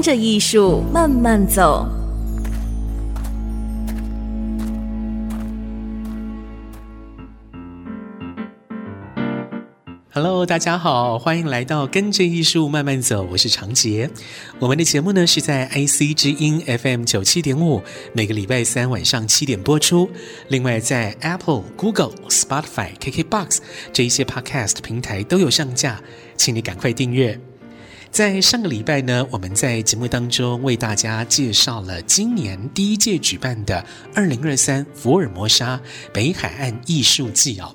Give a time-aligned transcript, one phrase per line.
[0.00, 1.86] 跟着艺术慢慢走。
[10.10, 14.08] Hello，大家好，欢迎来到跟着艺术慢慢走，我是长杰。
[14.58, 17.82] 我们的节目呢是在 IC 之音 FM 九七点五，
[18.14, 20.08] 每个礼拜三晚上七点播出。
[20.48, 23.58] 另外在 Apple、Google、Spotify、KKBox
[23.92, 26.00] 这一些 Podcast 平台都有上架，
[26.38, 27.38] 请你赶快订阅。
[28.10, 35.80] 在上个礼拜呢，我们在节目当中为大家介绍了今年第一届举办的二零二三福尔摩沙
[36.12, 37.72] 北海岸艺术季哦。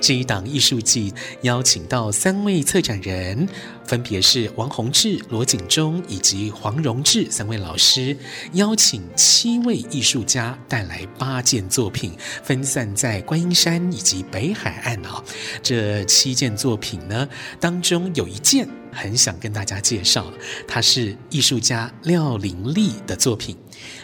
[0.00, 1.12] 这一档艺术季
[1.42, 3.46] 邀请到三位策展人，
[3.86, 8.16] 分别是王宏志、罗景忠以及黄荣志三位老师，
[8.54, 12.12] 邀请七位艺术家带来八件作品，
[12.42, 15.22] 分散在观音山以及北海岸哦。
[15.62, 17.28] 这七件作品呢，
[17.60, 18.66] 当中有一件。
[18.94, 20.32] 很想跟大家介绍，
[20.66, 23.56] 它是艺术家廖玲丽的作品。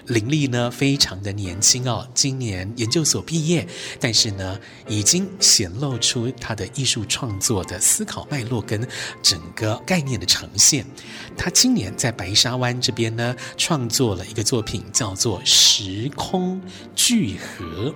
[0.07, 3.67] 林丽呢，非常的年轻哦，今年研究所毕业，
[3.99, 8.87] 但是呢，已经显露出她的艺术创作的思考脉络跟
[9.23, 10.85] 整个概念的呈现。
[11.37, 16.61] 她今年在白沙湾这边呢，创作了一个作品，叫做《时空
[16.95, 17.91] 聚合》。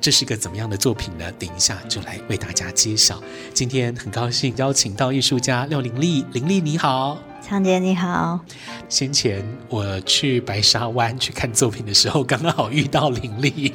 [0.00, 1.30] 这是个怎么样的作品呢？
[1.32, 3.22] 等一下就来为大家揭晓。
[3.52, 7.29] 今天很高兴邀请到艺术家廖玲丽，玲丽你好。
[7.42, 8.38] 长洁你好，
[8.88, 13.74] 先前我去白沙湾去看作品的时候，刚好遇到林丽，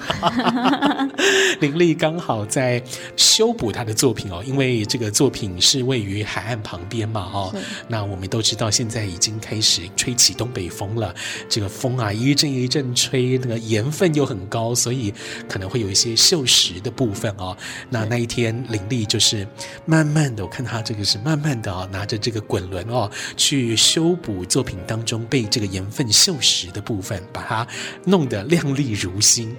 [1.60, 2.82] 林丽刚好在
[3.18, 7.56] 修补她的作品哦，因为这个作品是位于海岸旁边嘛哦，
[7.90, 11.14] 那我们都知道现在已经开始吹起东北风了，
[11.50, 15.14] 这个风啊一阵一阵吹，那个盐分又很高，所以
[15.50, 17.58] 可能会有一些锈蚀的部分哦。
[17.90, 19.46] 那那一天林丽就是
[19.86, 23.55] 慢慢的，我看她这个是慢慢的哦，拿着这个滚轮哦去。
[23.56, 27.66] 去修补作品当中被这个盐分锈蚀的部分，把它
[28.04, 29.56] 弄得亮丽如新。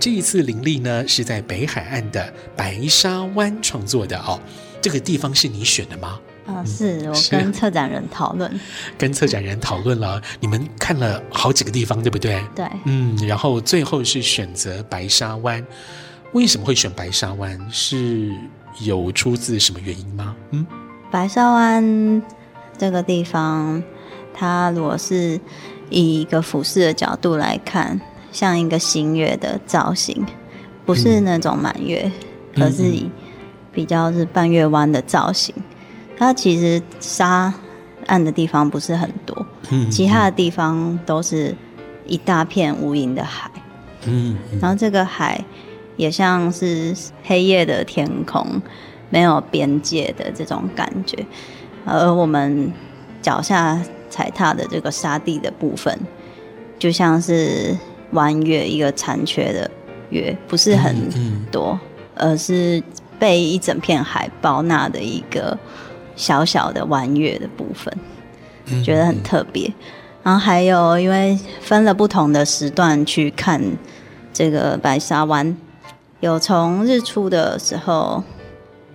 [0.00, 4.40] 这一次林立呢是在北海岸的白沙湾创作的哦，
[4.82, 6.18] 这个地方是你选的吗？
[6.44, 8.60] 啊，是我跟策展人讨论，
[8.98, 12.42] 跟策展人讨论了，你们看了好几个地方，对不对？
[12.52, 15.64] 对，嗯，然后最后是选择白沙湾。
[16.32, 17.56] 为什么会选白沙湾？
[17.70, 18.28] 是
[18.80, 20.34] 有出自什么原因吗？
[20.50, 20.66] 嗯，
[21.12, 22.22] 白沙湾。
[22.78, 23.82] 这个地方，
[24.34, 25.40] 它如果是
[25.90, 28.00] 以一个俯视的角度来看，
[28.32, 30.24] 像一个新月的造型，
[30.84, 32.10] 不是那种满月，
[32.54, 33.10] 嗯、而是以
[33.72, 35.54] 比较是半月弯的造型。
[35.56, 35.62] 嗯、
[36.18, 37.52] 它其实沙
[38.06, 41.54] 岸的地方不是很多，嗯、其他的地方都是
[42.06, 43.50] 一大片无垠的海。
[44.06, 45.42] 嗯，嗯然后这个海
[45.96, 46.94] 也像是
[47.24, 48.60] 黑夜的天空，
[49.08, 51.26] 没有边界的这种感觉。
[51.86, 52.72] 而我们
[53.22, 53.80] 脚下
[54.10, 55.98] 踩踏的这个沙地的部分，
[56.78, 57.76] 就像是
[58.10, 59.70] 弯月，一个残缺的
[60.10, 60.94] 月，不是很
[61.50, 61.78] 多，
[62.16, 62.82] 而是
[63.18, 65.56] 被一整片海包纳的一个
[66.16, 69.72] 小小的弯月的部分，觉得很特别。
[70.22, 73.62] 然后还有，因为分了不同的时段去看
[74.32, 75.56] 这个白沙湾，
[76.18, 78.24] 有从日出的时候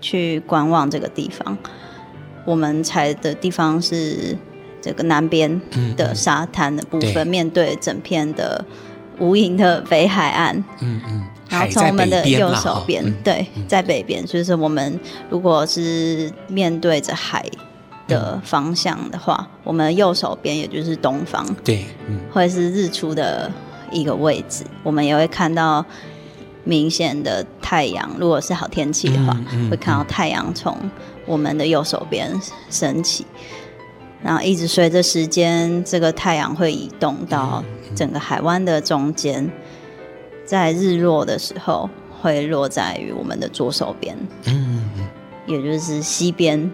[0.01, 1.57] 去观望这个地方。
[2.45, 4.37] 我们踩的地方是
[4.81, 5.61] 这个南边
[5.95, 8.63] 的沙滩的部分，嗯嗯、面对整片的
[9.19, 10.55] 无垠的北海岸。
[10.79, 11.01] 嗯嗯。
[11.07, 14.97] 嗯然后从我们的右手边，嗯、对，在北边，就是我们
[15.29, 17.45] 如果是面对着海
[18.07, 23.51] 的方向的话，嗯、我们右手边也就是东方，对，嗯，会是日出的
[23.91, 24.63] 一个位置。
[24.81, 25.85] 我们也会看到
[26.63, 30.77] 明显的太阳，如果是好天气的话，嗯嗯嗯、会看到太阳从。
[31.27, 32.29] 我们的右手边
[32.71, 33.25] 升起，
[34.23, 37.63] 然后一直随着时间，这个太阳会移动到
[37.95, 39.49] 整个海湾的中间，
[40.43, 41.87] 在日落的时候
[42.19, 44.89] 会落在于我们的左手边，嗯，
[45.45, 46.69] 也就是西边，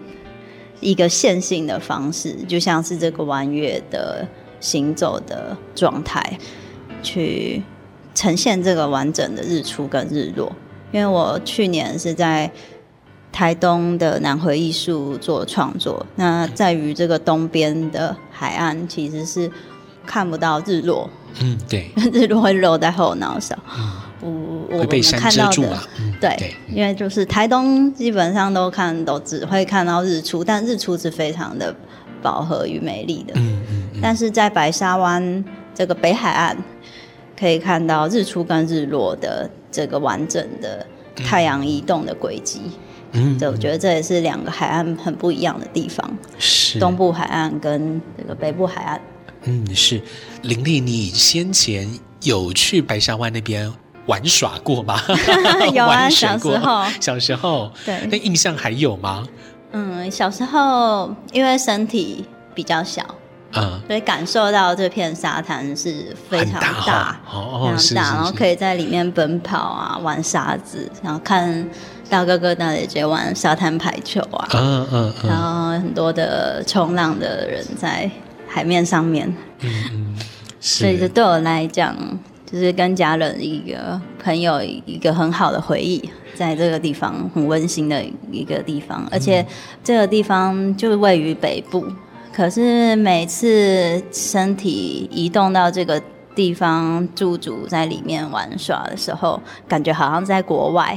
[0.80, 4.26] 一个线性的方式，就像是这个弯月的
[4.60, 6.38] 行走的状态，
[7.02, 7.62] 去
[8.18, 10.50] 呈现这个完整的日出跟日落。
[10.90, 12.50] 因为我去年是在。
[13.30, 16.04] 台东的南回艺术做创作。
[16.16, 19.48] 那在于这个东边的海岸，其实是
[20.04, 21.08] 看不到日落。
[21.40, 23.54] 嗯，对， 日落会落在后脑勺。
[24.24, 25.80] 嗯，我会被山遮住啊。
[26.00, 31.72] 嗯，对，对，因为就是台东基本上都看都只会看到日出，但日出是非常的
[32.20, 33.34] 饱和与美丽的。
[33.36, 34.00] 嗯嗯，嗯。
[34.02, 35.44] 但是在白沙湾
[35.74, 36.56] 这个北海岸，
[37.38, 42.62] 可以看到日出跟日落的这个完整的太阳移动的轨迹。
[43.12, 46.18] 嗯，就我觉得这也是两个海岸很不一样的地方。
[46.38, 46.78] 是。
[46.78, 49.00] 东部海岸跟这个北部海岸。
[49.44, 50.02] 嗯，是。
[50.42, 51.88] 林丽，你先前
[52.22, 53.72] 有去白沙湾那边
[54.06, 55.00] 玩耍过吗？
[55.72, 56.84] 有啊，小时候。
[57.00, 57.70] 小时候。
[57.86, 58.06] 对。
[58.10, 59.26] 那印象还有吗？
[59.72, 63.02] 嗯，小时候因为身体比较小。
[63.54, 71.66] 嗯，所以感受到这片沙滩是非常大，哦，非常大，然后可以在里面奔跑啊，玩沙子，然后看
[72.10, 78.10] 大哥哥大姐姐玩沙滩排球啊，嗯嗯，然后很多的冲浪的人在
[78.46, 79.26] 海面上面，
[79.60, 80.16] 嗯嗯，
[80.60, 81.96] 所以这对我来讲，
[82.44, 89.46] 就是跟家人一个朋友一个很好的回忆，在这个地方很温馨的一个地方，而且
[89.82, 91.86] 这个地方就位于北部。
[92.38, 96.00] 可是每次身体移动到这个
[96.36, 100.96] 地方驻足在里面玩耍的时候，感觉好像在国外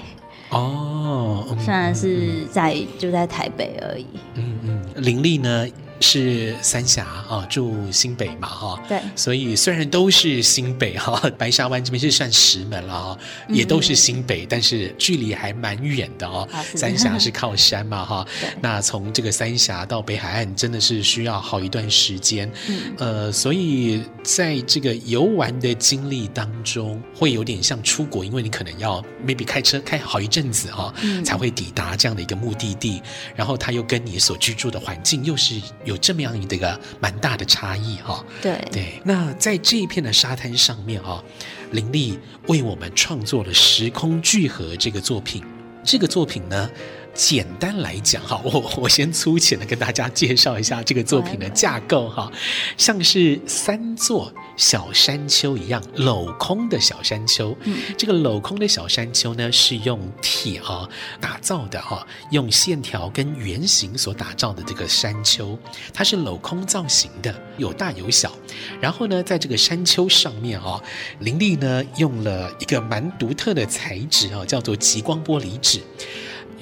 [0.51, 1.43] 哦。
[1.57, 4.05] 虽然是在就在台北而已。
[4.35, 5.65] 嗯嗯，林立呢？
[6.01, 13.17] 是三峡啊，住新北嘛哈，对，所以虽然都是新北哈， 白沙湾这边是算石门了哈，
[13.47, 16.47] 也都是新北，嗯、但是距离还蛮远的哦。
[16.75, 18.25] 三峡是靠山嘛哈，
[18.61, 33.01] 那从这个三峡到北海岸真的是需要好一段时间，嗯、呃，所以在这个游玩的经历当中，会有点像出国，因为你可能要 maybe 开车开好一阵子哈，嗯、才会抵达这样的一个目的地，
[33.35, 35.61] 然后它又跟你所居住的环境又是。
[35.83, 39.01] 有这么样一个蛮大的差异哈，对对。
[39.03, 41.23] 那在这一片的沙滩上面哈，
[41.71, 45.43] 林立为我们创作了《时空聚合》这个作品。
[45.83, 46.69] 这个作品呢，
[47.13, 52.31] 简单来讲哈，我我先粗浅的跟大家介绍一下这个作品的架构哈，
[52.77, 57.55] 像是三座小山丘一样镂空的小山丘。
[57.63, 65.57] 嗯，这个镂空的小山丘呢，是用铁哈打造的哈，用线条跟圆形所打造的这个山丘，
[65.93, 68.31] 它是镂空造型的，有大有小。
[68.79, 70.81] 然后呢，在这个山丘上面啊，
[71.19, 75.81] 林立呢用了一个蛮独特的材质啊，叫做极光玻璃纸。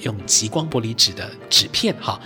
[0.02, 2.20] 用极光玻璃纸的纸片哈，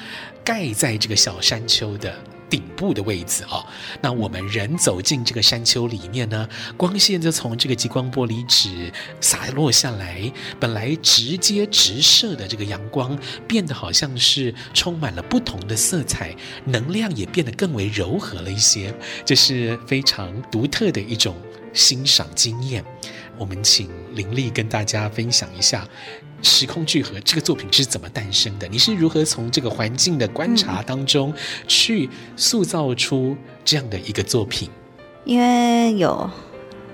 [0.44, 2.14] 盖在这个小山丘的
[2.48, 3.66] 顶部的位置哈。
[4.00, 10.30] 那我们人走进这个山丘里面呢，光线就从这个极光玻璃纸洒落下来，
[10.60, 13.18] 本来直接直射的这个阳光，
[13.48, 16.34] 变得好像是充满了不同的色彩，
[16.64, 18.94] 能量也变得更为柔和了一些，
[19.24, 21.36] 这是非常独特的一种
[21.72, 22.84] 欣赏经验。
[23.38, 25.86] 我们请林丽跟大家分享一下。
[26.42, 28.68] 时空聚合这个作品是怎么诞生的？
[28.68, 31.32] 你是如何从这个环境的观察当中
[31.66, 33.34] 去塑造出
[33.64, 34.68] 这样的一个作品？
[35.24, 36.28] 因为有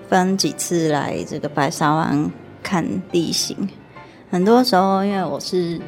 [0.09, 2.31] 分几次来这个白沙湾
[2.63, 3.69] 看地形，
[4.31, 5.81] 很多时候因为我是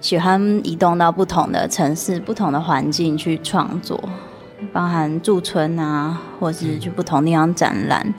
[0.00, 4.00] 喜欢移动到不同的城市、不同的环境去创作，
[4.72, 8.14] 包含驻村啊，或是去不同地方展览。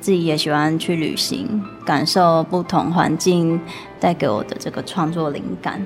[0.00, 3.60] 自己也喜欢去旅行，感受不同环境
[4.00, 5.84] 带给我的这个创作灵感。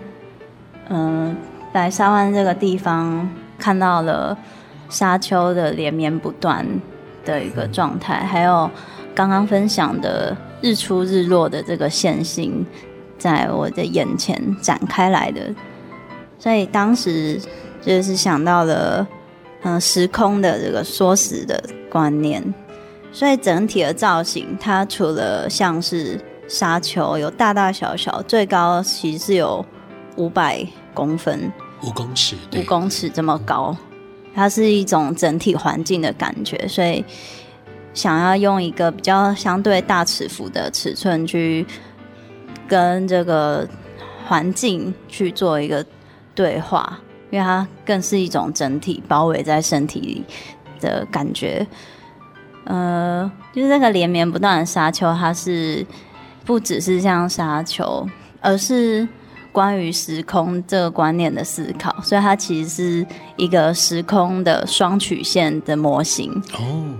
[0.89, 1.37] 嗯、呃，
[1.73, 3.29] 白沙湾这个地方
[3.59, 4.37] 看到了
[4.89, 6.65] 沙丘的连绵不断
[7.25, 8.71] 的一个状态，还有
[9.15, 12.65] 刚刚分享的日出日落的这个线性，
[13.19, 15.41] 在我的眼前展开来的。
[16.39, 17.41] 所以当时
[17.81, 19.07] 就是想到了，
[19.63, 22.55] 嗯、呃，时空的这个缩时的观念。
[23.15, 29.65] 所以整体的造型，它除了像是沙丘，有大大小小，最高其实是有
[30.17, 31.53] 五百公分，
[31.85, 33.75] 五公尺，五公尺这么高，
[34.35, 36.67] 它是一种整体环境的感觉。
[36.67, 37.05] 所以
[37.95, 41.65] 想要用一个比较相对大尺幅的尺寸去
[42.67, 43.65] 跟这个
[44.27, 45.87] 环境去做一个
[46.35, 46.99] 对话，
[47.31, 50.25] 因为它更是一种整体包围在身体里
[50.81, 51.65] 的感觉。
[52.65, 55.87] 呃，就是这个连绵不断的沙丘，它是
[56.45, 58.07] 不只是像沙丘，
[58.41, 59.07] 而是
[59.53, 63.07] 关于时空这个观念的思考，所以它其实是
[63.37, 66.33] 一个时空的双曲线的模型。
[66.59, 66.95] 哦，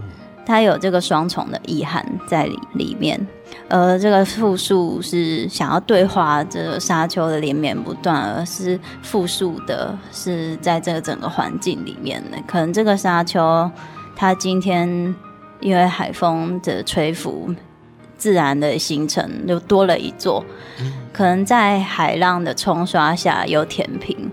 [0.47, 3.27] 它有这个双重的意涵在里里面。
[3.69, 12.37] 而这个复数是想要对话这个沙丘的连绵不断，而是复数的是在这个整个环境里面的。
[12.47, 13.71] 可能这个沙丘，
[14.15, 15.15] 它今天
[15.61, 17.55] 因为海风的吹拂，
[18.17, 20.45] 自然的形成又多了一座，
[21.13, 24.31] 可能在海浪的冲刷下又填平。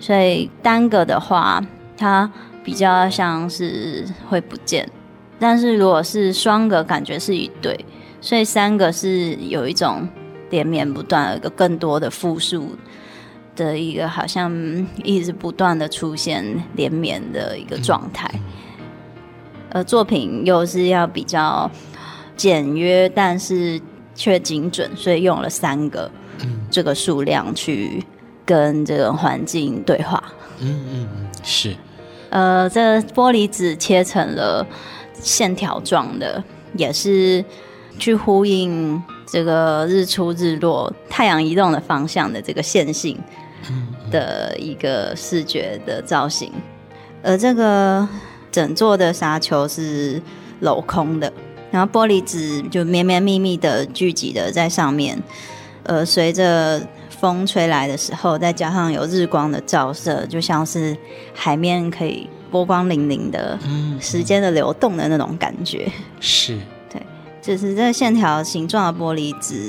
[0.00, 1.60] 所以单个的话，
[1.96, 2.30] 它
[2.62, 4.86] 比较像是会不见；
[5.38, 7.84] 但是如果是双个，感觉是一对。
[8.20, 10.08] 所以三个是有一种
[10.50, 12.76] 连绵不断，一个更多的复数
[13.54, 14.52] 的一个，好像
[15.04, 18.28] 一直不断的出现连绵的一个状态。
[19.70, 21.70] 而作品又是要比较
[22.36, 23.80] 简约，但是
[24.14, 26.10] 却精准，所以用了三个
[26.70, 28.04] 这个数量去
[28.44, 30.22] 跟这个环境对话。
[30.60, 31.74] 嗯嗯嗯，是。
[32.30, 34.66] 呃，这玻璃纸切成了
[35.14, 36.42] 线条状的，
[36.74, 37.44] 也是。
[38.00, 43.18] 去呼应这个日出日落、太阳移动的方向的这个线性
[44.08, 46.52] 的一个视觉的造型，
[47.24, 48.08] 而这个
[48.50, 50.20] 整座的沙丘是
[50.62, 51.32] 镂空的，
[51.70, 55.20] 然后玻璃纸就绵绵密密的聚集的在上面，
[55.82, 56.80] 呃，随着
[57.20, 60.96] 风吹来的时候，再加上有日光的照射，就像是
[61.34, 63.58] 海面可以波光粼粼的，
[64.00, 65.90] 时间的流动的那种感觉，
[66.20, 66.58] 是。
[66.90, 67.02] 对
[67.42, 69.68] 就是这个线条形状的玻璃纸，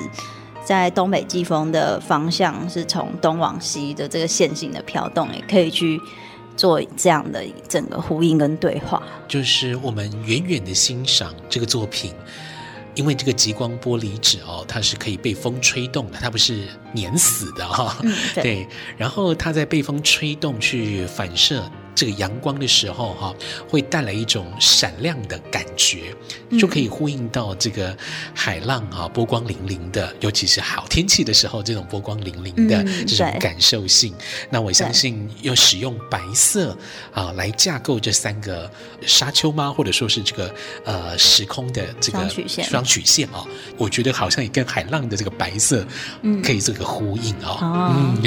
[0.63, 6.00] 在东北季风的方向是从东往西的这个线性的飘动，也可以去
[6.60, 9.01] 做这样的整个呼应跟对话。
[9.30, 12.13] 就是我们远远的欣赏这个作品，
[12.96, 18.13] 因为这个极光玻璃纸哦，它是可以被风吹动的，它不是碾死的哈、哦嗯。
[18.36, 21.63] 对，然后它在被风吹动去反射。
[22.00, 23.36] 这个阳光的时候，哈，
[23.68, 26.15] 会带来一种闪亮的感觉，
[26.58, 27.94] 就可以呼应到这个
[28.34, 34.13] 海浪啊，波光粼粼的，尤其是好天气的时候，这种波光粼粼的这种感受性。
[34.50, 36.74] 那我相信，要使用白色
[37.13, 38.72] 啊来架构这三个
[39.06, 39.70] 沙丘吗？
[39.70, 43.44] 或者说是这个呃时空的这个双曲线，双曲线啊，
[43.77, 45.86] 我觉得好像也跟海浪的这个白色
[46.41, 47.60] 可以这个呼应啊。
[47.60, 48.24] 哦，嗯、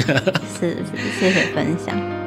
[0.59, 2.22] 是是，谢谢分享。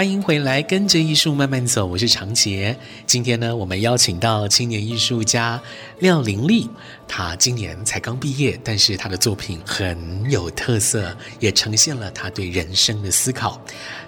[0.00, 2.74] 欢迎回来，跟着艺术慢慢走，我是长杰。
[3.04, 5.60] 今天呢，我们邀请到青年艺术家
[5.98, 6.66] 廖玲丽，
[7.06, 13.62] 她今年才刚毕业，但是她的作品很有特色，也呈现了她对人生的思考。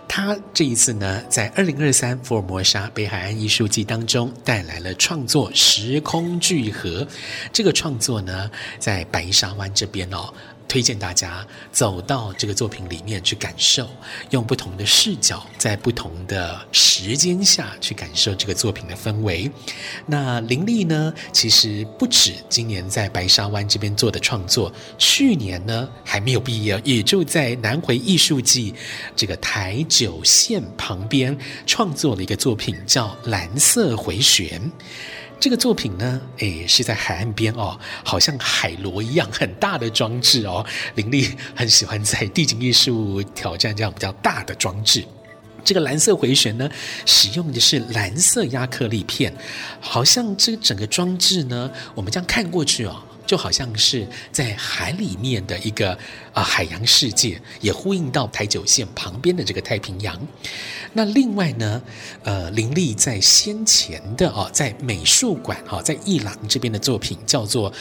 [0.09, 7.03] 她这一次呢，在二零二三福尔摩沙北海岸艺术季当中带来了创作《时空聚合》。
[7.53, 10.33] 这个创作呢，在白沙湾这边哦。
[10.73, 13.87] 推荐大家走到这个作品里面去感受，
[14.31, 19.51] 用不同的视角，在不同的时间下去感受这个作品的氛围。
[20.07, 28.75] 那玲丽呢，其实不止今年在白沙湾这边做的创作，去年呢还没有毕业，也就在南回艺术季
[29.15, 31.37] 这个台九线旁边
[31.67, 34.59] 创作了一个作品，叫《蓝色回旋》。
[35.43, 40.65] 这个作品呢，诶，是在海岸边哦，好像海螺一样很大的装置哦。
[40.95, 45.05] 林立很喜欢在地景艺术挑战这样比较大的装置。
[45.65, 46.71] 这个蓝色回旋呢，
[47.07, 49.35] 使用的是蓝色压克力片，
[49.81, 53.03] 好像这整个装置呢，我们这样看过去哦。
[53.25, 55.97] 就好像是在海里面的一个、
[56.33, 60.19] 啊、海洋世界，也呼应到台九线旁边的这个太平洋。
[60.95, 61.83] 那另外呢，
[62.23, 67.73] 呃，林立在先前的啊，在美术馆哈，在艺廊这边的作品叫做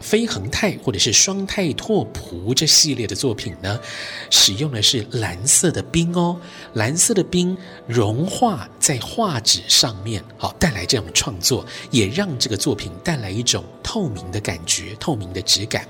[0.00, 3.80] 飞恒泰或者是双泰拓扑这系列的作品呢，
[4.30, 6.40] 使用的是蓝色的冰哦，
[6.74, 14.96] 蓝色的冰融化在画纸上面，好带来这种创作，也让这个作品带来一种透明的感觉。
[15.00, 15.86] 透明的质感，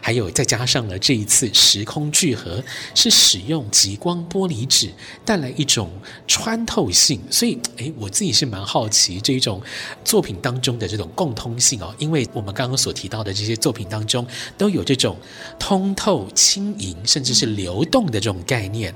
[0.00, 2.62] 还有再加上了这一次时空聚合，
[2.94, 4.90] 是使用极光玻璃纸
[5.24, 5.88] 带来一种
[6.26, 9.62] 穿透性，所以诶，我自己是蛮好奇这一种
[10.04, 14.26] 作品当中的这种共通性哦，因为我们刚刚所提到的这些作品当中
[14.58, 15.16] 都有这种
[15.58, 18.92] 通透、轻盈，甚至是流动的这种概念，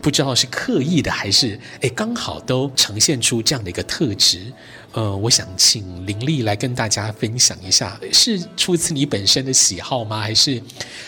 [0.00, 4.50] 不知道是刻意的还是诶刚好都呈现出这样的一个特质。
[4.92, 10.18] 呃，我想请林丽来跟大家分享一下，是出自你本身的喜好吗？
[10.20, 10.60] 还是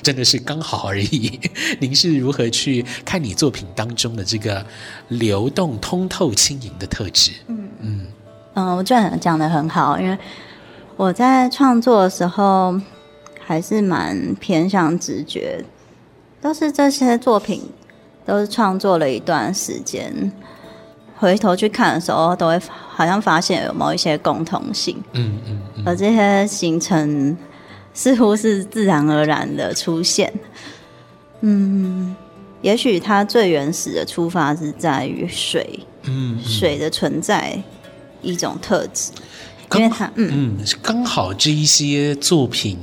[0.03, 1.41] 真的是刚好而已？
[1.81, 4.65] 您是如何去看你作品当中的这个
[5.09, 7.33] 流动、通透、轻盈的特质？
[7.49, 8.07] 嗯嗯
[8.55, 10.17] 嗯，我觉得讲的很好，因为
[10.97, 12.79] 我在创作的时候
[13.41, 15.65] 还是蛮偏向直觉，
[16.41, 17.63] 都是这些作品
[18.27, 20.31] 都是创作了一段时间，
[21.21, 22.59] 回头去看的时候，都会
[22.89, 24.97] 好像发现有某一些共同性。
[25.13, 27.37] 嗯嗯，嗯，而这些形成
[27.93, 30.33] 似乎是自然而然的出现。
[31.43, 32.17] 嗯，
[32.63, 37.63] 也许它最原始的出发是在于水，嗯，嗯，水的存在
[38.23, 39.13] 一种特质。
[39.75, 42.79] 因为它，嗯嗯，刚好这一些作品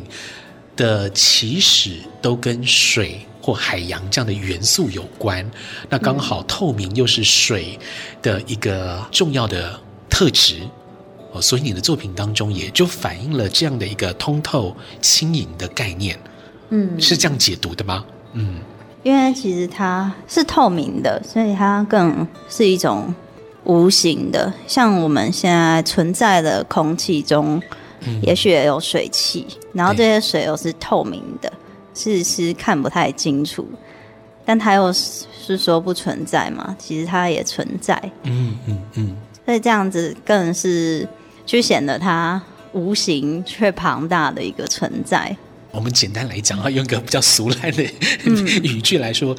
[0.75, 5.49] 的起始都跟水或海洋这样的元素有关，
[5.89, 7.79] 那刚好透明又是水
[8.21, 10.57] 的一个重要的特质
[11.31, 16.19] 哦，所以你的作品当中也就反映了这样的一个通透轻盈的概念，
[16.71, 18.03] 嗯，是这样解读的吗？
[18.33, 18.59] 嗯，
[19.01, 23.15] 因为其实它是透明的，所以它更是一种。
[23.63, 27.61] 无形的，像我们现在存在的空气中，
[27.99, 31.51] 嗯、也许也有水汽，然后这些水又是透明的，
[31.97, 33.67] 是是看不太清楚，
[34.45, 36.75] 但它又是说不存在嘛？
[36.77, 41.07] 其实它也存在，嗯嗯嗯，所以这样子更是
[41.45, 42.41] 去显得它
[42.73, 45.35] 无形却庞大的一个存在。
[45.71, 47.83] 我们简单来讲啊，用一个比较俗烂的、
[48.25, 49.35] 嗯、语句来说。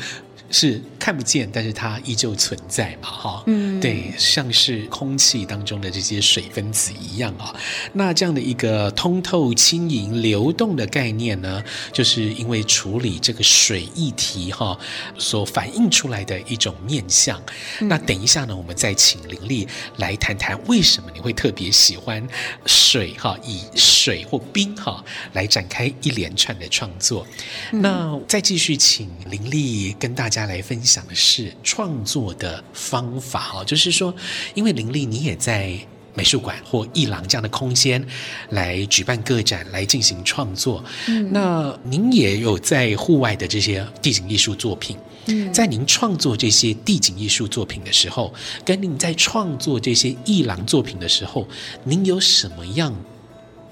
[0.50, 7.55] 是看不见，但是它依旧存在嘛，哈，嗯，对，像是空气当中的这些水分子一样啊。
[7.93, 14.77] 那这样的一个通透、轻盈、流动的概念呢，就是因为处理这个水议题哈，
[15.19, 17.41] 所反映出来的一种面相。
[17.81, 19.69] 嗯、那等一下呢，我们再请林丽
[19.99, 22.27] 来谈谈为什么你会特别喜欢
[22.67, 25.05] 水哈，以水或冰哈
[25.35, 27.25] 来展开一连串的创作。
[27.73, 30.39] 嗯、那再继续请林丽跟大家。
[30.49, 34.15] 来分享的是创作的方法哦，就是说，
[34.55, 35.79] 因为林立你也在
[36.15, 38.03] 美术馆或艺廊这样的空间
[38.49, 40.83] 来举办个展，来进行创作。
[41.07, 44.97] 嗯，那您也有在户外的这些地景艺术作品。
[45.27, 48.33] 嗯，在您创作这些地景艺术作品的时候，
[48.65, 51.47] 跟您在创作这些艺廊作品的时候，
[51.85, 52.93] 您有什么样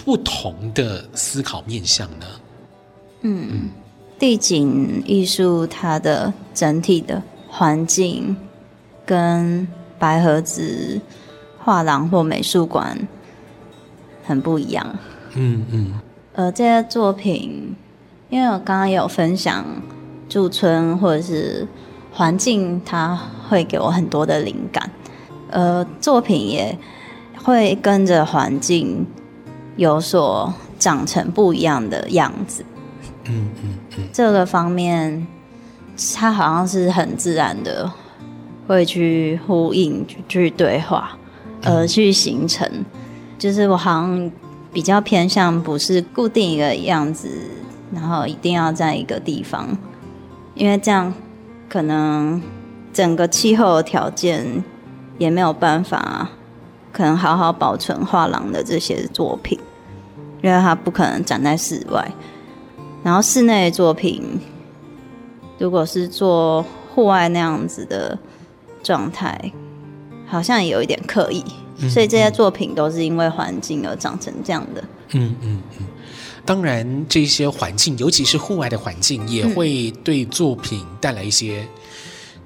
[0.05, 2.27] 不同的思考面向呢？
[3.23, 3.71] 嗯嗯。
[4.19, 8.35] 地景艺术，它的整体的环境
[9.05, 11.01] 跟白盒子
[11.59, 12.97] 画廊或美术馆
[14.25, 14.87] 很不一样。
[15.35, 16.01] 嗯嗯。
[16.35, 17.75] 呃，这些作品，
[18.29, 19.65] 因为我刚刚有分享
[20.29, 21.67] 驻村或者是
[22.13, 24.91] 环境，它会给我很多的灵感。
[25.51, 26.77] 呃，作品也
[27.43, 29.07] 会跟着环境
[29.77, 32.65] 有所长成不一样的样子。
[33.25, 34.09] 嗯嗯。
[34.13, 35.27] 这个方面，
[36.15, 37.91] 它好像是很自然的，
[38.67, 41.17] 会去呼应、去对话，
[41.63, 42.69] 而去形成。
[43.39, 44.33] 就是我好像
[44.73, 47.29] 比较偏向不是固定一个样子，
[47.93, 49.69] 然后一定要在一个地方，
[50.55, 51.13] 因为这样
[51.69, 52.43] 可能
[52.93, 54.65] 整个气候的条件
[55.19, 56.31] 也没有办法，
[56.93, 59.59] 可能好好保存画廊的这些作品，
[60.43, 62.11] 因为它不可能展在室外。
[63.03, 64.41] 然后室内的作品，
[65.59, 68.19] 如果是做户外那样子的
[68.87, 69.53] 状态，
[70.29, 71.43] 好像也有一点刻意，
[71.79, 74.85] 嗯、所以这些作品都是因为环境而长成这样的。
[75.15, 75.87] 嗯嗯嗯，
[76.45, 81.67] 当然这些环境，尤其是户外的环境，也会对作品带来一些。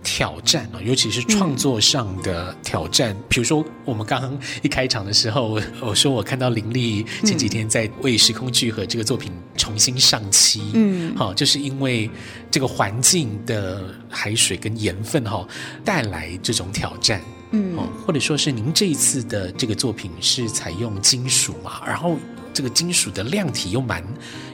[0.02, 3.12] 挑战啊，尤其是创作上的挑战。
[3.12, 12.10] 嗯、比如说，我们刚刚一开场的时候，我说我看到林立前几天在为《时空聚合》这个作品重新上漆，嗯，好，就是因为
[12.50, 15.46] 这个环境的海水跟盐分哈
[15.84, 22.16] 带来这种挑战，嗯，或者说是您这一次的这个作品是采用金属嘛，然后。
[22.52, 24.02] 这个金属的量体又蛮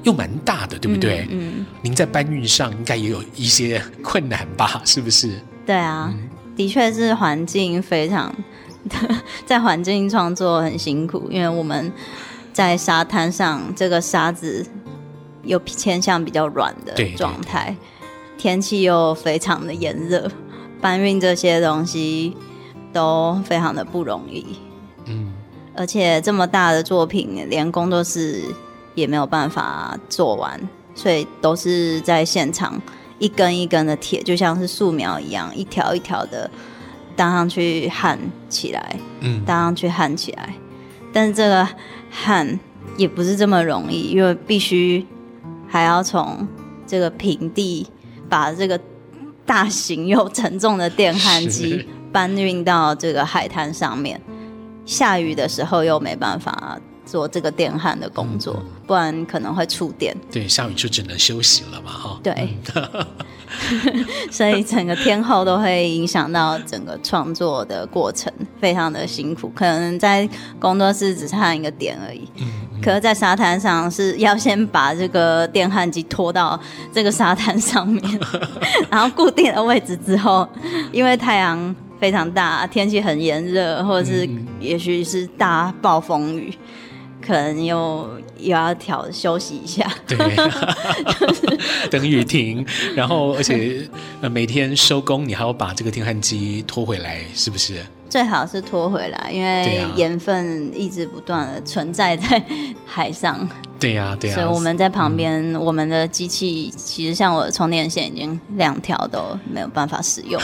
[0.03, 1.27] 又蛮大的，对不对？
[1.31, 4.81] 嗯，嗯，您在搬运上应该也有一些困难吧？
[4.87, 5.41] 是不是？
[5.65, 8.35] 对啊，嗯、的确是环境非常，
[9.45, 11.93] 在环境创作很辛苦，因为我们
[12.53, 14.65] 在沙滩上，这个沙子
[15.43, 17.77] 又偏向比较软的状态，对对对，
[18.39, 20.31] 天气又非常的炎热，
[20.81, 22.37] 搬运这些东西
[22.93, 24.45] 都非常的不容易。
[25.77, 25.79] 嗯。
[25.79, 28.43] 而且这么大的作品，连工作室
[28.95, 30.59] 也没有办法做完，
[30.95, 32.81] 所以都是在现场
[33.19, 36.51] 一根一根的铁，就像是素描一样，一条一条的
[37.15, 40.55] 搭上去焊起来，嗯，搭上去焊起来。
[41.13, 41.69] 但是这个
[42.11, 42.59] 焊
[42.97, 45.07] 也不是这么容易，因为必须
[45.69, 46.47] 还要从
[46.87, 47.87] 这个平地
[48.29, 48.79] 把这个
[49.45, 54.21] 大型又沉重的电焊机搬运到这个海滩上面。
[54.87, 60.17] 下雨的时候又没办法做这个电焊的工作，嗯、不然可能会触电。
[60.31, 62.21] 对，下雨就只能休息了嘛，哈。
[62.23, 62.57] 对，
[64.31, 69.49] 所以整个天候都会影响到整个创作的过程，非常的辛苦。
[69.55, 72.29] 可能在工作室只差一个点而已，
[72.83, 76.61] 可是在沙滩上是要先把这个电焊机拖到
[76.93, 78.21] 这个沙滩上面，
[78.91, 80.47] 然后固定的位置之后，
[80.91, 84.29] 因为太阳非常大，天气很炎热，或者是
[84.61, 86.53] 也许是大暴风雨。
[87.19, 90.17] 可能又又要调休息一下，对，
[91.91, 93.81] 等雨停，然后而且
[94.21, 97.85] 呃每天收工，你还要把这个电焊机拖回来，是不是？
[98.09, 102.41] 最好是拖回来，因为盐分一直不断的存在在
[102.85, 103.49] 海上。
[103.79, 104.39] 对呀、啊，对呀、啊。
[104.41, 110.41] 所以我们在旁边，嗯、我们的机器其实像我的充电线已经两条都没有办法使用，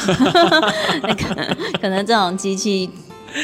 [1.02, 2.90] 那可能可能这种机器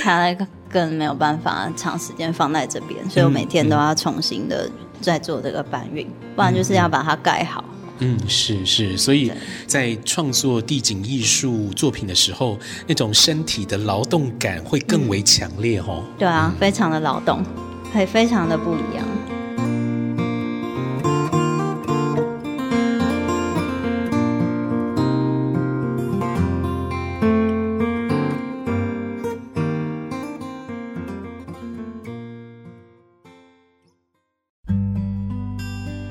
[0.02, 0.36] 它。
[0.70, 4.70] 更没有办法长时间放在这边，所以我每天都要重新的
[5.00, 7.64] 再做这个搬运，嗯、不然就是要把它盖好。
[8.00, 9.32] 嗯，是是，所以
[9.66, 16.04] 在创作地景艺术作品的时候，那种身体的劳动感会更为强烈哦。
[16.18, 17.42] 对啊，非常的劳动，
[17.94, 19.37] 会非常的不一样。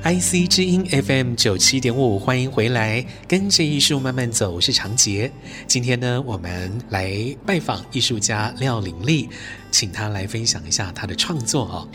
[0.08, 5.30] IC 之音 FM 九七点五，欢迎回来，跟着艺术慢慢走，我是长杰。
[5.66, 9.28] 今天呢，我们来拜访艺术家廖玲丽，
[9.70, 11.88] 请她来分享一下她的创作哦。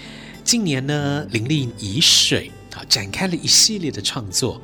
[0.43, 4.62] 近年呢，玲丽以水啊展开了一系列的创作，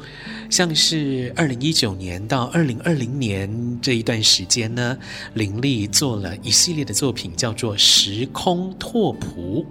[0.49, 4.97] 像是二零一九年到二零二零年这一段时间呢，
[5.35, 9.65] 林立做了一系列的作品，叫做《时空拓扑》。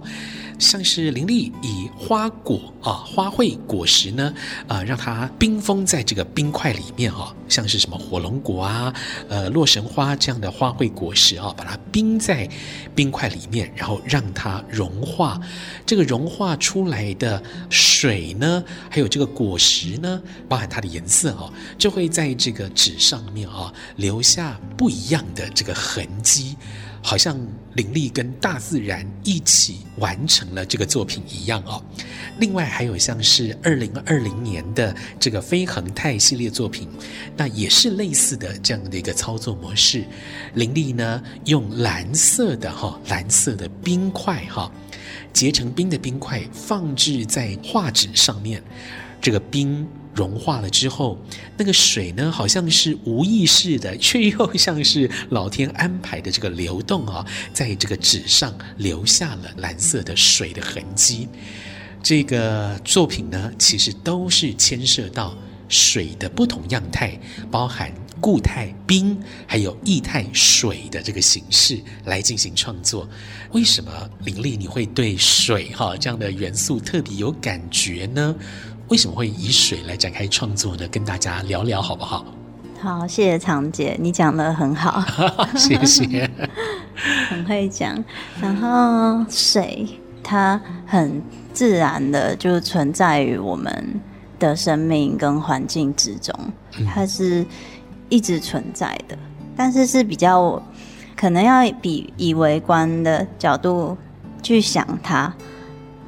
[0.57, 4.33] 像是林立以花果啊花卉果实呢，
[4.67, 8.93] 呃，让它冰封在这个冰块里面哈，像是什么火龙果啊，
[9.29, 12.45] 呃，洛神花这样的花卉果实啊，把它冰在
[12.93, 15.39] 冰块里面，然后让它融化。
[15.85, 26.55] 这个融化出来的水呢，还有这个果实呢，包含它的颜色哦，就会在这个纸上面啊留下不一样的这个痕迹。
[27.01, 27.39] 好像
[27.75, 31.81] 玲丽跟大自然一起完成了这个作品一样哦。
[32.39, 36.89] 另外还有像是二零二零年的这个飞恒泰系列作品，
[37.37, 40.03] 那也是类似的这样的一个操作模式。
[40.55, 44.69] 玲丽呢用蓝色的哈蓝色的冰块哈
[45.31, 48.61] 结成冰的冰块放置在画纸上面，
[49.21, 49.87] 这个冰。
[50.19, 51.17] 融化了之后，
[51.55, 61.29] 那个水呢，好像是无意识的，却又像是老天安排的这个流动啊，在这个纸上留下了蓝色的水的痕迹。
[62.03, 65.33] 这个作品呢，其实都是牵涉到
[65.69, 67.17] 水的不同样态，
[67.49, 73.07] 包含固态冰，还有液态水的这个形式来进行创作。
[73.51, 73.91] 为什么
[74.25, 78.35] 林丽你会对水哈这样的元素特别有感觉呢？
[78.89, 80.87] 为什么会以水来展开创作呢？
[80.87, 82.25] 跟大家聊聊好不好？
[82.81, 85.03] 好，谢谢常姐，你讲的很好，
[85.55, 86.27] 谢谢，
[87.29, 88.03] 很会讲。
[88.41, 89.87] 然后水
[90.23, 91.21] 它很
[91.53, 94.01] 自然的就存在于我们
[94.39, 96.33] 的生命跟环境之中，
[96.91, 97.45] 它是
[98.09, 99.15] 一直存在的，
[99.55, 100.59] 但是是比较
[101.15, 103.95] 可能要比以微观的角度
[104.41, 105.31] 去想它，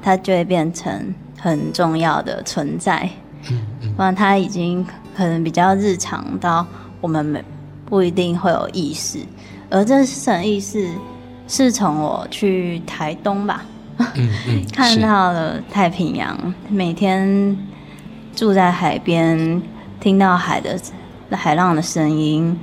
[0.02, 1.14] 它就会变成。
[1.42, 3.10] 很重要的存在，
[3.96, 6.64] 不然它已经可能比较日常到
[7.00, 7.44] 我们没
[7.84, 9.18] 不一定会有意识，
[9.68, 10.88] 而这层意识
[11.48, 13.64] 是从我去台东吧，
[14.72, 17.56] 看到了太平洋，每天
[18.36, 19.60] 住在海边，
[19.98, 20.78] 听到海的
[21.32, 22.56] 海浪的声音，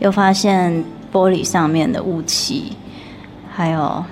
[0.00, 2.76] 又发现玻璃上面的雾气，
[3.54, 4.04] 还有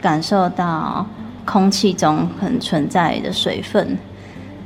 [0.00, 1.04] 感受到。
[1.50, 3.96] 空气中很存在的水分，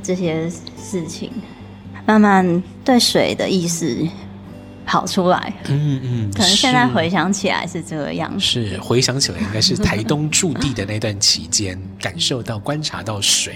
[0.03, 1.31] 这些事情，
[2.05, 4.05] 慢慢对水的意识。
[4.85, 8.39] 跑出来，嗯嗯，可能现在回想起来是这个样子。
[8.39, 13.55] 是回想起来，应该是台东驻地的那段期间，感受到、观察到水。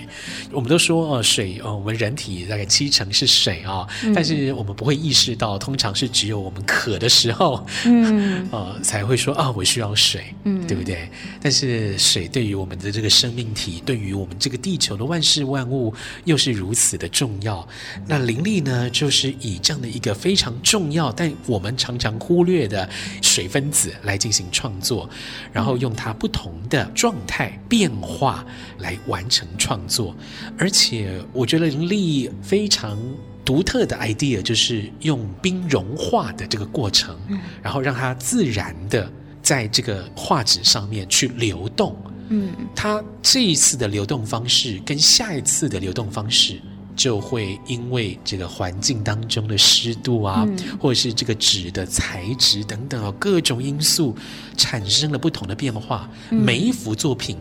[0.52, 11.10] 我们都说哦，水哦，我们人体大概七成是水啊，嗯、但是我们不会意识到，通常是只有我们渴的时候，嗯，呃， 才会说啊、哦，我需要水，嗯，对不对？
[11.42, 15.94] 但是水对于我们的这个生命体，对于我们这个地球的万事万物，
[16.26, 17.68] 又是如此的重要。
[18.08, 22.88] 那灵力呢，就是以这样的一个非常重要但我们常常忽略的
[23.22, 25.10] 水分子来进行创作，
[25.52, 28.46] 然后用它不同的状态变化
[28.78, 30.16] 来完成创作。
[30.58, 32.98] 而且我觉得林立非常
[33.44, 37.18] 独特的 idea 就是用冰融化的这个过程，
[37.64, 41.96] 然后让它自然的在这个画纸上面去流动。
[42.30, 46.60] 嗯，它这一次的流动方式跟下一次的流动方式，
[46.98, 54.16] 就会因为这个环境当中的湿度啊，嗯、或者是这个纸的材质等等啊各种因素，
[54.58, 56.10] 产生了不同的变化。
[56.32, 57.38] 嗯、每一幅作品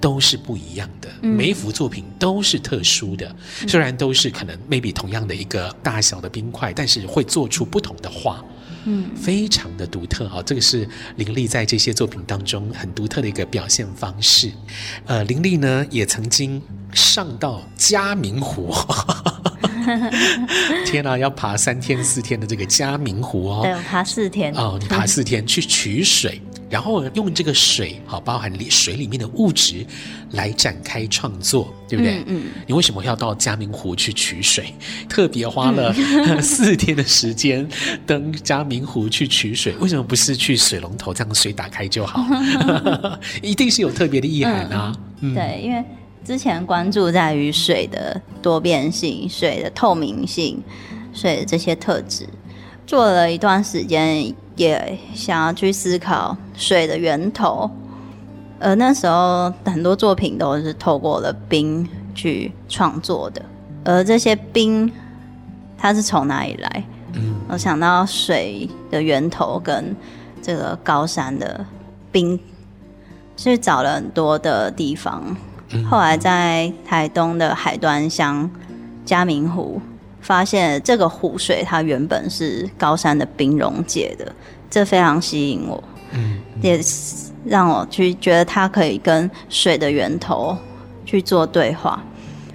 [0.00, 3.28] 都是不一样的，嗯、每一幅作品都是特殊的。
[3.60, 8.42] 嗯、虽然都是可能 maybe 同样的一个大小的冰块，但是会做出不同的画。
[8.84, 14.50] 嗯，非常的独特啊，这个是林立在这些作品当中很独特的一个表现方式。
[15.06, 16.60] 呃，林立呢也曾经
[16.92, 18.74] 上到嘉明湖，
[20.86, 26.40] 天哪，要爬三天四天的这个嘉明湖哦，对，爬四天哦，你爬四天去取水。
[26.70, 29.86] 然后用这个水，好，包含里水里面的物质
[30.32, 32.18] 来展开创作，对不对？
[32.20, 32.24] 嗯。
[32.26, 34.74] 嗯，你为什么要到嘉明湖去取水？
[35.08, 35.94] 特别花了
[36.42, 37.68] 四天的时间
[38.06, 42.24] 登嘉明湖去取水，为什么不是去水龙头这样水打开就好？
[43.42, 44.96] 一定是有特别的意涵啊。
[45.20, 45.84] 嗯，对，因为
[46.24, 50.60] 之前关注在于水的多变性、水的透明性、
[51.12, 52.26] 水的这些特质，
[52.86, 54.34] 做了一段时间。
[54.56, 57.70] 也想要去思考水的源头，
[58.60, 63.42] 而那时候很多作品都是透过了冰去创作的，
[63.84, 64.90] 而这些冰
[65.76, 66.84] 它是从哪里来？
[67.14, 69.94] 嗯，我想到水的源头跟
[70.40, 71.64] 这个高山的
[72.12, 72.38] 冰，
[73.36, 75.36] 去找了很多的地方，
[75.90, 78.48] 后来在台东的海端乡
[79.04, 79.80] 嘉明湖。
[80.24, 84.34] 发现这个湖水，它原本是高山的冰溶解的，
[84.70, 86.80] 这非常吸引我，嗯，嗯，也
[87.44, 90.56] 让我去觉得它可以跟水的源头
[91.04, 92.02] 去做对话，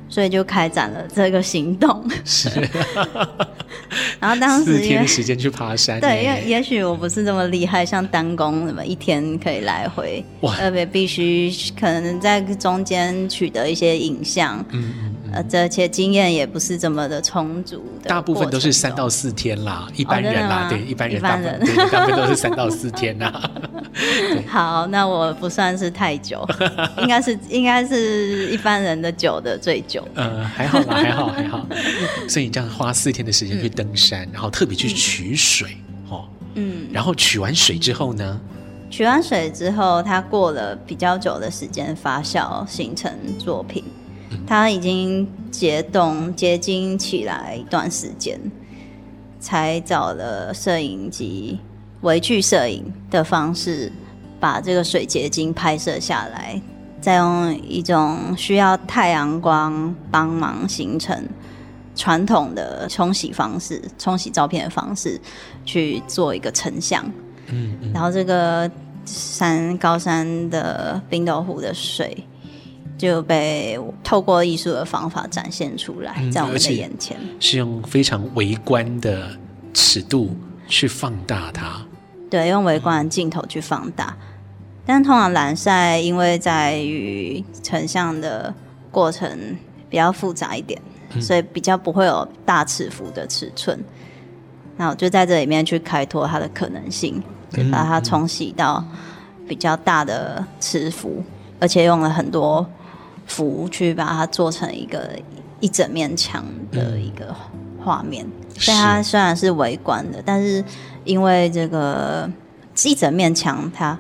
[0.10, 2.04] 所以就开展了这个行动。
[2.26, 2.50] 是，
[4.20, 15.09] 然后当时四天时间去爬山，对，因为也许我不是这么厉害，像单工什么一天可以来回，哇，特别必须可能在中间取得一些影像，嗯。
[15.34, 21.20] 呃，这些经验也不是这么的充足的，大部分都是三到四天啦，一般人啦，哦、对一般人，
[21.60, 23.52] 对，大部分都是三到四天啦。
[24.48, 26.48] 好，那我不算是太久，
[27.00, 30.08] 应该是应该是一般人的久的最久。
[30.16, 31.66] 嗯，还好啦，还好还好。
[32.28, 38.40] 所以你这样花四天的时间去登山，嗯、然后特别去取水，嗯、哦，嗯，然后取完水之后呢？
[38.92, 43.84] 取完水之后，它过了比较久的时间发酵，形成作品。
[44.46, 48.40] 它已经结冻结晶起来一段时间，
[49.40, 51.60] 才找了摄影机
[52.02, 53.92] 微距摄影的方式，
[54.40, 56.62] 把这个水结晶拍摄下来，
[57.02, 61.24] 再用一种需要太阳光帮忙形成
[61.96, 65.20] 传统的冲洗方式，冲洗照片的方式
[65.66, 67.04] 去做一个成像。
[67.48, 68.70] 嗯，嗯，然后这个
[69.06, 72.26] 山高山的冰斗湖的水。
[73.00, 79.30] 就被透过艺术的方法展现出来，在我们的眼前，嗯、是用非常微观的
[79.74, 80.36] 尺度
[80.68, 81.82] 去放大它。
[82.30, 84.18] 对，用微观的镜头去放大。
[84.20, 84.28] 嗯、
[84.86, 88.54] 但通常蓝晒，因为在于成像的
[88.92, 89.58] 过程
[89.90, 90.78] 比较复杂一点，
[91.14, 93.82] 嗯、所以比较不会有大尺幅的尺寸。
[94.76, 98.84] 那我就在这里面去开拓它的可能性，就把它冲洗到
[99.48, 101.24] 比较大的尺幅，
[101.62, 102.70] 而且用了很多。
[103.30, 105.10] 符去把它做成一个
[105.62, 107.34] 一整面墙的一个
[107.82, 108.26] 画面，
[108.58, 110.62] 所以、嗯、它虽然是围观的，但是
[111.06, 112.30] 因为这个
[112.84, 113.98] 一整面墙它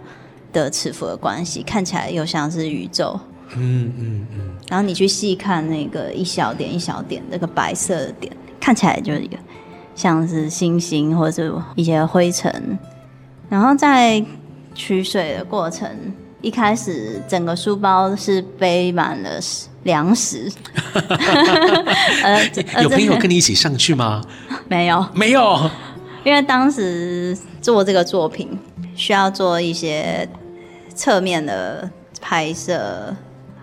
[0.52, 3.18] 的尺幅的关系，看起来又像是宇宙。
[3.56, 3.98] 嗯嗯嗯。
[3.98, 9.38] 嗯嗯然后你去细看那个一小点一小点那个白色的点，看起来就是一个
[9.96, 12.78] 像是星星或者是一些灰尘。
[13.50, 14.24] 然后在
[14.76, 15.90] 取水的过程。
[16.42, 19.40] 一开始整个书包是背满了
[19.84, 20.50] 粮食，
[22.82, 24.22] 有朋友跟你一起上去吗？
[24.70, 25.70] 没有，没有，
[26.24, 28.58] 因为当时做这个作品
[28.96, 30.28] 需要做一些
[30.96, 31.90] 侧面的
[32.22, 33.14] 拍摄，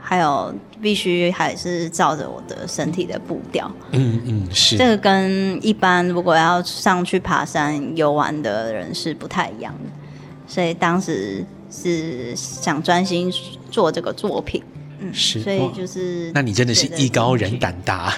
[0.03, 3.71] 还有必须还是照着我的身体的步调。
[3.93, 9.91] 嗯嗯，是这个跟一般如果要上去爬山游玩的人是不太一样的，
[10.47, 11.43] 所以当时。
[11.83, 13.33] 是想专心
[13.71, 14.63] 做这个作品，
[14.99, 18.15] 嗯，是，所以就是，那你真的是艺高人胆大，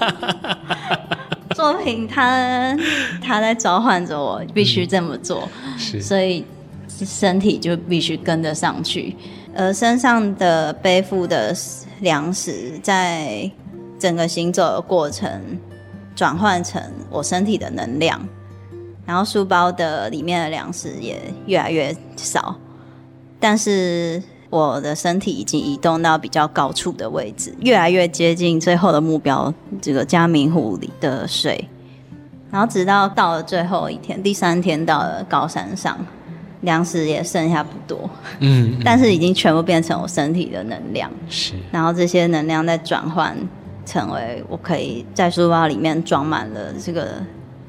[1.56, 2.76] 作品它
[3.22, 6.44] 它在召唤着我，必须这么做，是，所以
[6.88, 9.16] 身体就必须跟得上去。
[9.56, 11.52] 而身上的背负的
[12.00, 13.50] 粮食，在
[13.98, 15.28] 整个行走的过程
[16.14, 18.20] 转换成我身体的能量，
[19.10, 22.54] 然后书包的里面的粮食也越来越少，
[23.40, 31.68] 但是我的身体已经移动到比较高处的位置，越来越接近最后的目标——这个嘉明湖里的水。
[32.52, 35.98] 然后直到到了最后一天，第三天到了高山上。
[36.60, 37.98] 粮食也剩下不多，
[38.38, 41.54] 嗯， 但是已经全部变成我身体的能量，是。
[41.72, 43.34] 然后这些能量再转换
[43.86, 47.14] 成为我可以在书包里面装满了这个，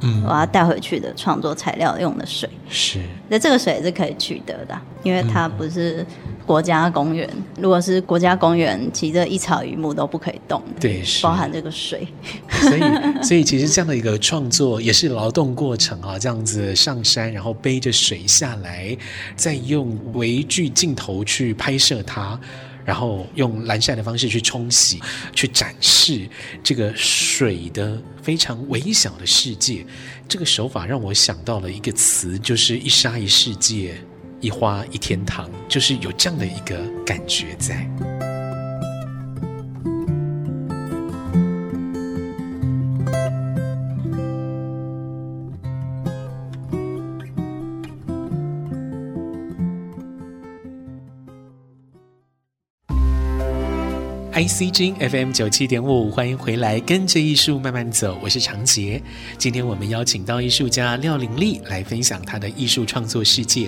[0.02, 3.00] 嗯，我要带回去的创作材料用的水，是。
[3.30, 6.06] 那这个水是可以取得的，因为它不是
[6.46, 7.30] 国家公园。
[7.60, 11.24] 如果是国家公园，其实一草一木都不可以动的，对，是。
[11.24, 12.08] 包含这个水。
[12.50, 12.82] 所以，
[13.24, 18.96] 所以其实这样的一个创作也是劳动过程啊，这样子上山，然后背着水下来，
[19.36, 22.40] 再用微距镜头去拍摄它，
[22.86, 25.00] 然后用蓝晒的方式去冲洗，
[25.34, 26.28] 去展示
[26.64, 29.86] 这个水的非常微小的世界。
[30.28, 33.96] 这个手法让我想到了一个词，就是一沙一世界，
[34.40, 38.11] 一花一天堂，就是有这样的一个感觉在。
[54.34, 59.02] ICG FM 九七点五，欢迎回来，跟着艺术慢慢走，我是长杰。
[59.38, 63.68] 今天我们邀请到艺术家廖玲丽来分享她的艺术创作世界。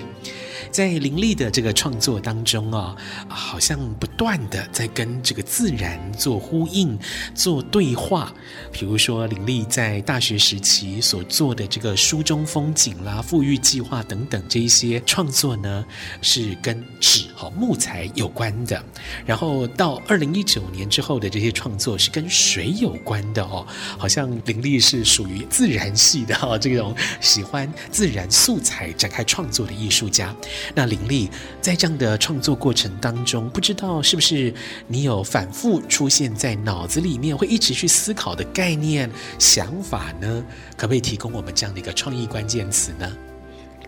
[0.74, 2.96] 在林立的这个创作当中啊，
[3.28, 6.98] 好像不断的在跟这个自然做呼应、
[7.32, 8.34] 做对话。
[8.72, 15.84] 比如说，林立在大学时期所做的这个书中风景啦、富裕计划等等这一些创作呢，
[16.20, 18.84] 是跟纸和木材有关的。
[19.24, 23.64] 然后到二零一九年之后的这些创作是跟水有关的哦，
[23.96, 30.34] 好像林立是属于自然系的哈，这种喜欢自然素材展开创作的艺术家。
[30.72, 31.28] 那林丽
[31.60, 34.54] 在这样的创作过程当中，不知道是不是
[34.86, 40.44] 你有反复出现在脑子里面，会一直去思考的概念、想法呢？
[40.76, 43.10] 可不可以提供我们这样的一个创意关键词呢？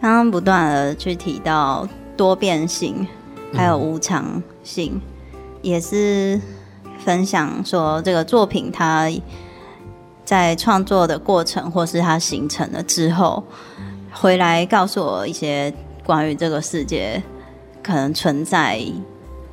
[0.00, 3.06] 刚刚不断的去提到多变性，
[3.52, 5.00] 还有无常性，
[5.32, 6.40] 嗯、也是
[7.04, 9.10] 分享说这个作品它
[10.24, 13.42] 在创作的过程，或是它形成了之后，
[14.12, 15.72] 回来告诉我一些。
[16.06, 17.20] 关于这个世界
[17.82, 18.80] 可能存在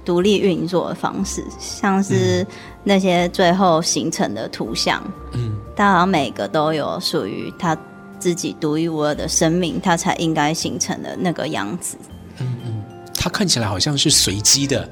[0.06, 2.46] 独立运作的方式，像是
[2.84, 7.76] 那些最后形成的图像，嗯，它好像每个都有属于它
[8.20, 11.98] 自己独一无二的生命，它才应该形成的那个样子。
[12.40, 12.84] 嗯嗯，
[13.16, 14.88] 它看起来好像是随机的，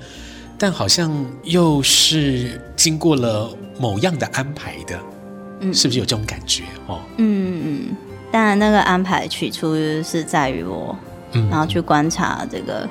[0.58, 1.12] 但好像
[1.44, 5.00] 又是经过了某样的安排的，
[5.60, 6.64] 嗯，是不是有这种感觉？
[6.88, 7.96] 哦，嗯嗯，
[8.32, 10.98] 当然那个安排取出是在于我。
[11.50, 12.88] 然后去观察这个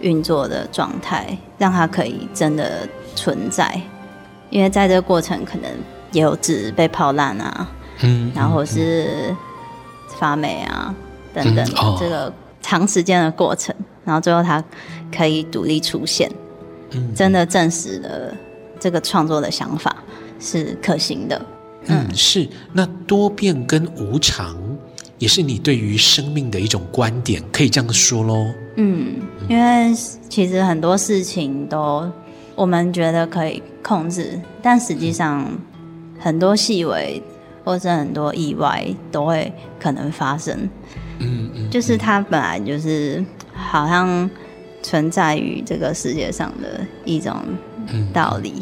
[0.00, 3.80] 运作的状态，让它可以真的存在。
[4.50, 5.70] 因为在这个过程，可能
[6.12, 7.68] 也有纸被泡烂啊，
[8.02, 9.34] 嗯，然后是
[10.18, 10.94] 发霉啊
[11.32, 11.64] 等等，
[11.98, 13.74] 这个长时间的过程，
[14.04, 14.62] 然后最后它
[15.14, 16.30] 可以独立出现，
[16.90, 18.34] 嗯，真的证实了
[18.78, 19.96] 这个创作的想法
[20.38, 21.40] 是可行的。
[21.86, 22.46] 嗯，是。
[22.72, 24.56] 那多变跟无常。
[25.22, 28.52] 也是你对于生命的一种观点，可以这样说喽。
[28.74, 29.94] 嗯，因为
[30.28, 32.10] 其实很多事情都
[32.56, 35.48] 我们觉得可以控制，但实际上
[36.18, 37.22] 很多细微
[37.62, 40.68] 或是很多意外都会可能发生。
[41.20, 44.28] 嗯嗯，就是它本来就是好像
[44.82, 47.32] 存在于这个世界上的一种
[48.12, 48.54] 道理。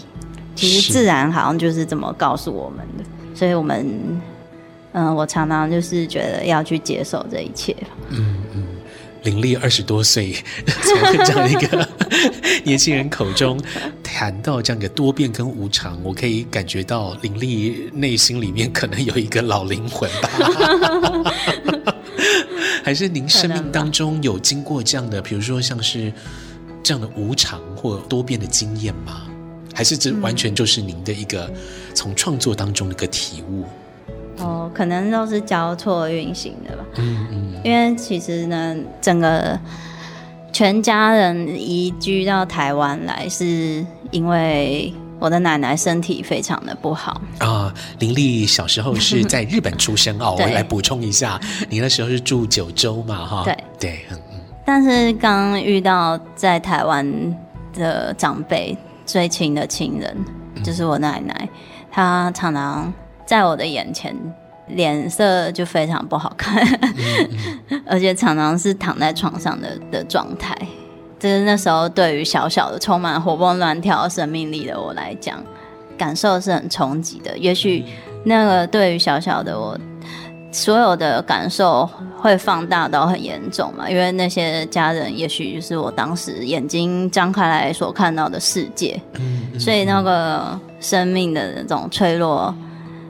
[0.55, 4.21] 其实自然好像就是这么告诉我们的，所以我们。
[4.93, 7.77] 嗯，我常常就是觉得要去接受这一切。
[8.09, 8.65] 嗯嗯，
[9.23, 10.33] 林立二十多岁，
[10.67, 11.89] 从这样一个
[12.65, 13.61] 年轻人口中
[14.03, 21.95] 谈到这样一个多变跟无常，我可以感觉到林立内心里面可能有一个老灵魂吧？
[22.83, 26.13] 还是您生命当中有经过这样的，比如说像是
[26.83, 29.23] 这样的无常或多变的经验吗？
[29.73, 31.49] 还是这完全就是您的一个
[31.95, 33.65] 从创作当中的一个体悟？
[34.43, 36.85] 哦，可能都是交错运行的吧。
[36.97, 37.61] 嗯嗯。
[37.63, 39.59] 因为其实呢，整个
[40.53, 47.73] 全家人移居到台湾来，是因为我的奶奶身体非常的不好啊。
[47.99, 51.39] 林丽小时候是在日本出生哦， 我来补充一下，
[51.69, 54.41] 你那时候是住九州嘛，哈，对对，嗯嗯。
[54.65, 57.07] 但是刚遇到在台湾
[57.75, 60.17] 的长辈最亲的亲人，
[60.65, 61.49] 就是我奶奶，
[61.91, 62.93] 她常常
[63.31, 64.13] 在我的眼前
[64.67, 66.67] 脸色就非常不好看，
[67.87, 70.53] 而且常常是躺在床上的的状态。
[71.17, 75.41] 就是那时候，对于小小的、充满活蹦乱跳生命力的我来讲，
[75.97, 77.39] 感受是很冲击的。
[77.39, 77.85] 也许
[78.25, 79.79] 那个对于小小的我，
[80.51, 83.89] 所有的感受会放大到很严重嘛？
[83.89, 89.01] 因为那些家人，也许就是我当时眼睛张开来所看到的世界。
[89.57, 92.53] 所以那个生命的那种脆弱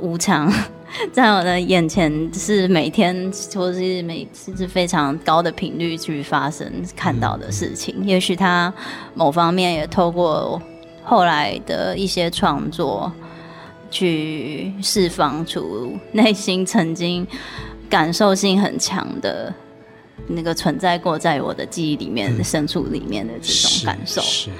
[0.01, 0.53] 无常。
[1.13, 7.95] 在我的眼前是每天或是每次是非常高的频率去发生看到的事情。
[8.05, 8.75] 也许他
[9.15, 10.61] 某方面也透过
[11.05, 13.11] 后来的一些创作，
[13.89, 17.25] 去释放出内心曾经
[17.89, 19.55] 感受性很强的
[20.27, 24.21] 那个存在过在我的记忆里面深处里面的这种感受。
[24.21, 24.51] 是，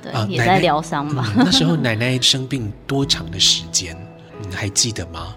[0.00, 1.32] 对，也在疗伤吧。
[1.36, 3.96] 那时候奶奶生病多长的时间？
[4.48, 5.34] 你还记得吗？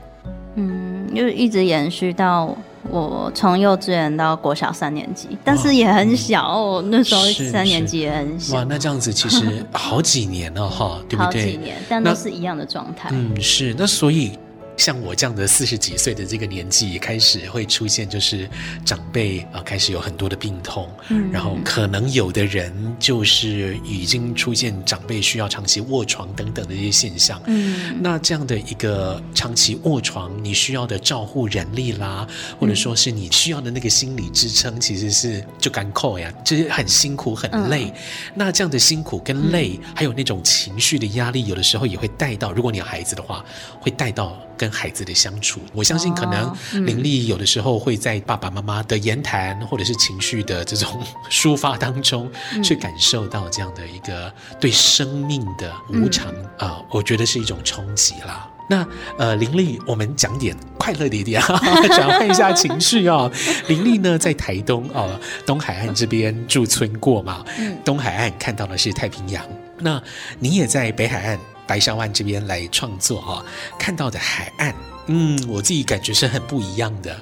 [0.56, 2.56] 嗯，就一直延续到
[2.90, 8.58] 我从幼稚园到国小三年级，但是也很小哦，嗯、那时候三年级也很小。
[8.58, 11.42] 哇，那这样子其实 好几年了哈，对不对？
[11.42, 13.10] 好几年，但都是一样的状态。
[13.12, 13.76] 嗯，是。
[13.78, 14.38] 那所以。
[14.78, 18.50] 像我这样的四十几岁的这个年纪，也开始会出现，就是
[18.84, 32.28] 长辈啊、呃，开始有很多的病痛，嗯，然后可能有的人就是已经出现长辈需要长期卧床等等的一些现象，嗯，那这样的一个长期卧床，你需要的照护人力啦，
[32.60, 37.86] 或者说是你需要的那个心理支撑，其实是就干扣呀，就是很辛苦很累。
[37.86, 37.94] 嗯、
[38.34, 43.46] 那这样的辛苦跟累，嗯、还有那种情绪的压力，有的时候也会带到，如果你有孩子的话，
[43.80, 44.36] 会带到。
[44.64, 46.56] 跟孩子的相处，我相信可能
[46.86, 52.32] 林丽有的时候会在爸爸妈妈的言谈或者是情绪的这种 抒发当中，
[52.64, 58.50] 去感受到这样的一个对生命的无常啊、嗯呃，我觉得是一种冲击啦。
[58.70, 58.88] 那
[59.18, 61.60] 呃，林丽，我们讲点快乐的一点啊，
[61.94, 63.32] 转换一下情绪啊、哦。
[63.68, 67.44] 林丽呢，在台东哦、呃，东海岸这边驻村过嘛，
[67.84, 69.46] 东海岸看到的是太平洋，
[69.80, 70.02] 那
[70.40, 71.38] 你也在北海岸。
[71.66, 73.46] 白沙湾这边来创作哈，
[73.80, 74.74] 看到的海岸，
[75.08, 77.16] 嗯，我自己感觉是很不一样的。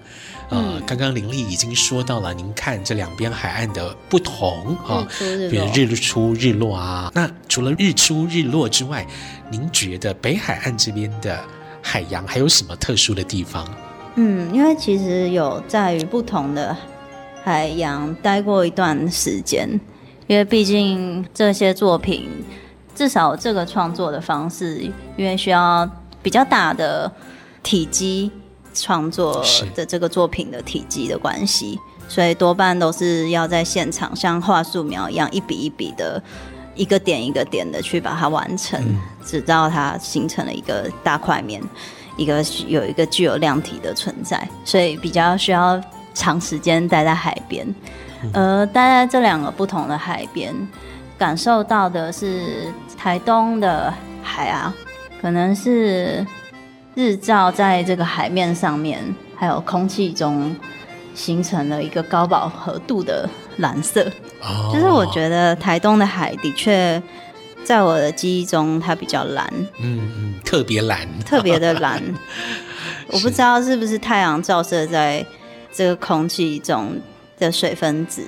[0.50, 5.08] 呃，嗯、刚刚林丽已经说到了，您看这两边海岸的不同啊，
[5.50, 7.10] 比如日出日落啊。
[7.16, 9.08] 那除了日出日落之外，
[9.50, 11.40] 您觉得北海岸这边的
[11.82, 13.66] 海洋还有什么特殊的地方？
[14.16, 16.76] 嗯，因为其实有在于不同的
[17.46, 19.70] 海洋待过一段时间，
[20.28, 22.30] 因为毕竟这些作品。
[22.94, 24.82] 至少这个创作的方式，
[25.18, 25.90] 因为需要
[26.22, 27.12] 比较大的
[27.64, 28.32] 体积
[28.74, 29.44] 创作
[29.76, 36.22] 的这个作品的体积的关系，所以多半都是要在现场像画素描一样，一笔一笔的，
[36.76, 41.62] 一个点一个点的去把它完成，嗯、直到它形成了一个大块面，
[42.18, 45.82] 一个有一个具有量体的存在，所以比较需要
[46.14, 47.68] 长时间待在海边，
[48.34, 50.56] 呃待在这两个不同的海边。
[51.22, 53.94] 感受到的是台东的
[54.24, 54.74] 海啊，
[55.22, 56.26] 可能是
[56.96, 59.00] 日照在这个海面上面，
[59.36, 60.56] 还有空气中
[61.14, 64.02] 形成了一个高饱和度的蓝色。
[64.42, 67.00] 哦，就是我觉得台东的海的确，
[67.64, 69.48] 在我的记忆中它比较蓝。
[69.80, 72.02] 嗯嗯，特别蓝，特别的蓝。
[73.14, 75.24] 我不知道是不是太阳照射在
[75.72, 77.00] 这个空气中
[77.38, 78.24] 的水分子，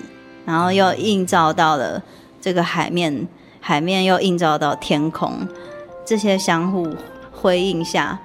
[0.45, 1.99] 然后又映照到了。
[2.43, 3.25] 这个海面，
[3.61, 5.47] 海面又映照到天空，
[6.05, 6.93] 这些相互
[7.31, 8.19] 辉映下，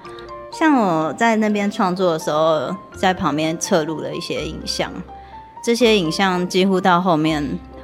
[0.51, 4.91] 像我在那边创作的时候，在旁边侧录了一些影像，
[5.63, 7.41] 这些影像几乎到后面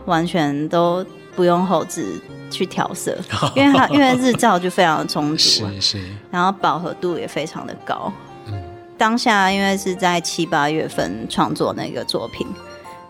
[0.07, 1.05] 完全都
[1.37, 2.05] 不用后置
[2.51, 3.17] 去调色，
[3.55, 5.37] 因为它因为日照就非常的充足，
[5.79, 8.11] 是是，然后饱和度也非常的高。
[8.47, 8.61] 嗯，
[8.97, 12.45] 当下因为是在七八月份创作那个作品。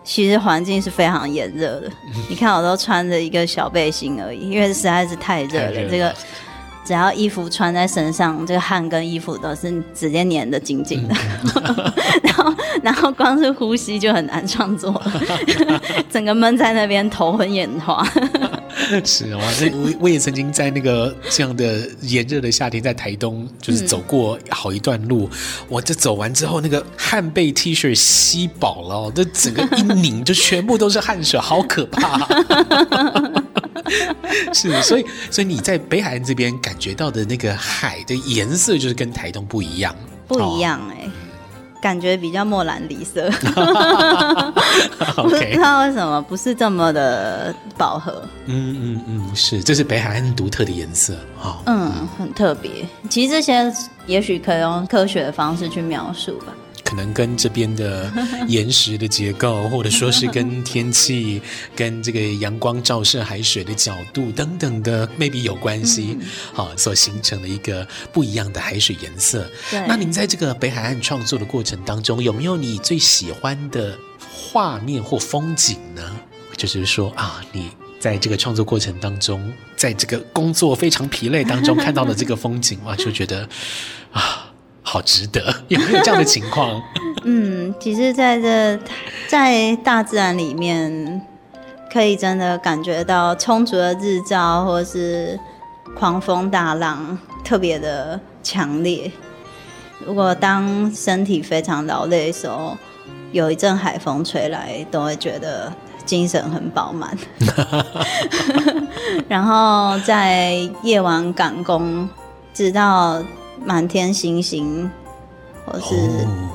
[0.06, 1.90] 其实环境是非常炎热的，
[2.28, 5.70] 你看我都穿着一个小背心而已，因为实在是太热了。
[5.72, 5.88] 了。
[5.90, 6.14] 这个
[6.84, 11.14] 只要衣服穿在身上，这个汗跟衣服都是直接粘得紧紧的，
[11.56, 11.92] 嗯、
[12.22, 12.54] 然后
[12.84, 15.02] 然后光是呼吸就很难创作，
[16.08, 18.06] 整个闷在那边，头昏眼花。
[19.04, 32.26] 是啊，那我我也曾经在那个这样的炎热的夏天，在台东就是走过好一段路，嗯、我这走完之后，那个汗被 T 恤吸饱了，这整个一拧就全部都是汗水，好可怕。
[34.52, 39.94] 是，所以所以你在北海岸这边感觉到的那个海的颜色，就是跟台东不一样，
[40.26, 41.06] 不一样哎、欸。
[41.06, 41.10] 哦
[41.80, 43.28] 感觉比较莫兰迪色，
[45.16, 48.22] 不知道为什么不是这么的饱和。
[48.46, 51.58] 嗯嗯嗯，是，这是北海岸独特的颜色哈。
[51.66, 52.70] 嗯，很特别。
[53.08, 53.72] 其实这些
[54.06, 56.54] 也许可以用科学的方式去描述吧。
[56.84, 58.08] 可能跟这边的
[58.46, 61.42] 岩石的结构，或者说是跟天气、
[61.74, 66.16] 跟这个阳光照射海水的角度等等的，maybe 有关系，
[66.52, 69.50] 好、嗯，所形成的一个不一样的海水颜色。
[69.88, 76.02] 那您在这个北海岸创作的过程当中，有没有你最喜欢的画面或风景呢？
[76.56, 77.68] 就是说啊，你
[77.98, 83.48] 在这个创作过程当中，在这个工作非常疲累当中看到的这个风景，哇，就觉得
[84.12, 84.42] 啊。
[84.88, 86.80] 好值得，有没有这样的情况？
[87.26, 88.78] 嗯，其实在这
[89.26, 91.20] 在大自然里面，
[91.92, 95.36] 可以真的感觉到充足的日照，或是
[95.96, 99.10] 狂风大浪特别的强烈。
[100.06, 102.76] 如果当身体非常劳累的时候，
[103.32, 105.70] 有一阵海风吹来，都会觉得
[106.06, 107.14] 精神很饱满。
[109.28, 110.52] 然后在
[110.82, 112.08] 夜晚赶工，
[112.54, 113.22] 直到。
[113.64, 114.88] 满天星星，
[115.64, 115.94] 或是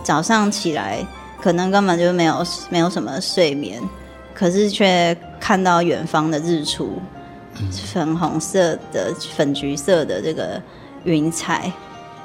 [0.01, 1.05] 早上起来，
[1.41, 3.81] 可能根本就没有没有什么睡眠，
[4.33, 7.01] 可是却看到远方的日出，
[7.91, 10.61] 粉红色的、粉橘色的这个
[11.03, 11.69] 云彩，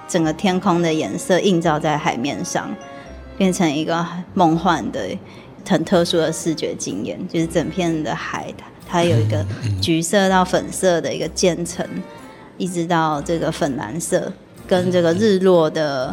[0.07, 2.70] 整个天空的颜色映照在海面上，
[3.37, 5.01] 变成一个梦幻的、
[5.67, 8.53] 很特殊的视觉经验，就是整片的海，
[8.89, 9.45] 它有一个
[9.83, 11.87] 橘色到粉色的一个渐层，
[12.57, 14.33] 一直到这个粉蓝色。
[14.69, 16.12] 跟这个日落的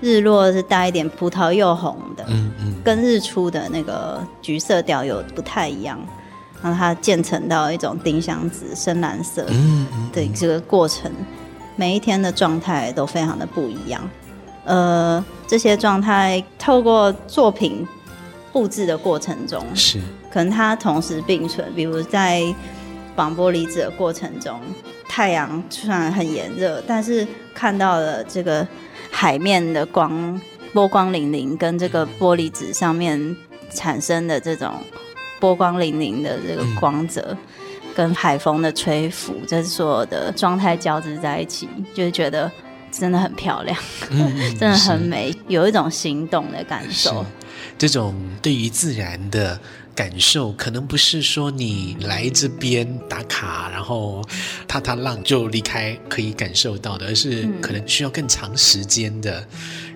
[0.00, 6.00] 日落是带一点葡萄柚红的，嗯嗯，跟日出的那个橘色调有不太一样，
[6.62, 11.12] 然后它渐层到一种丁香紫深蓝色，嗯嗯，对这个过程，
[11.76, 14.00] 每一天的状态都非常的不一样，
[14.64, 17.86] 呃，这些状态透过作品
[18.52, 22.42] 布置的过程中，是可能它同时并存，比如在
[23.14, 24.60] 绑玻璃纸的过程中。
[25.08, 28.64] 太阳虽然很炎热，但是看到了这个
[29.10, 30.40] 海面的光
[30.72, 33.36] 波光粼粼，跟这个玻璃纸上面
[33.74, 34.72] 产生的这种
[35.40, 37.38] 波光粼粼的这个光泽，嗯、
[37.92, 42.48] 跟海风的吹拂，这所有的状态交织在一起，就是觉得
[42.92, 43.76] 真的很漂亮，
[44.10, 47.26] 嗯、真的很美，有一种心动的感受。
[47.80, 49.58] 这种对于自然的。
[49.92, 54.24] 感受可能不是说你来这边打卡，然后
[54.66, 59.44] 踏踏浪就离开可以感受到的，而是可能需要更长时间的，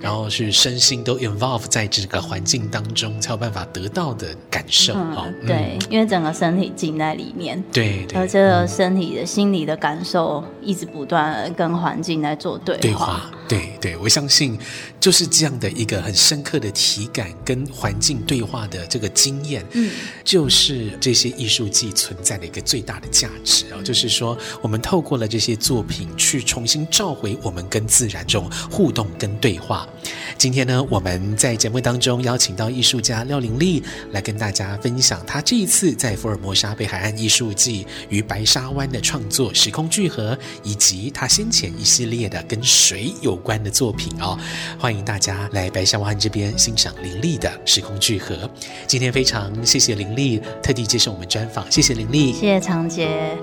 [0.01, 4.93] 然后是身心都 involve 在这个环境当中才有办法得到的感受。
[4.95, 12.81] 嗯，对，因为整个身体浸在里面，对，对，而这个身体的心理的感受一直不断跟环境在做对话。
[12.83, 14.59] 对话对对，我相信
[14.99, 19.91] 就是这样的一个很深刻的体感跟环境对话的这个经验，嗯，
[20.25, 29.87] 就是这些艺术季存在的一个最大的价值啊，就是说我们透过了这些作品去重新召回我们跟自然这种互动跟对话。
[30.39, 33.83] 今天呢，我们在节目当中邀请到艺术家廖玲丽
[34.13, 44.39] 来跟大家分享她这一次在福尔摩沙北海岸艺术季与白沙湾的创作《时空聚合》，以及她先前一系列的跟水有关的作品哦。
[44.79, 48.35] 欢迎大家来白沙湾这边欣赏林立的《时空聚合》。
[48.87, 53.37] 今天非常谢谢林立特地接受我们专访，谢谢林立，谢谢长杰。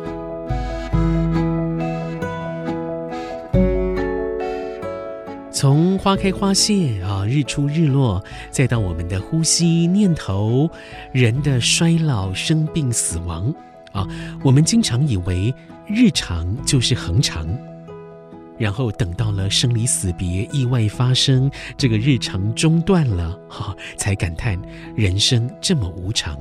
[5.54, 10.68] 从花开花谢啊，日出日落，再到我们的呼吸、念头、
[11.12, 13.54] 人的衰老、生病、死亡
[13.92, 14.08] 啊，
[14.44, 15.54] 我们经常以为
[15.86, 17.48] 日常就是恒常，
[18.62, 24.56] 然后等到了生离死别、意外发生，这个日常中断了，哈，才感叹
[24.96, 26.38] 人生这么无常。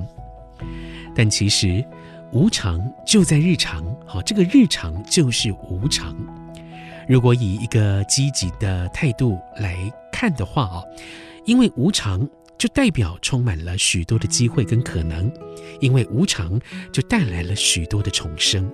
[1.17, 1.83] 但其实
[2.31, 6.15] 无常就在日常，好，这个日常就是无常。
[7.09, 9.75] 如果以一个积极的态度来
[10.13, 10.85] 看的话哦，
[11.47, 15.33] 因为无常就代表充满了许多的机会跟可能，
[15.81, 16.61] 因为无常
[16.93, 18.71] 就带来了许多的重生。